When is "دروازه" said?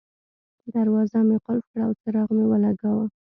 0.73-1.19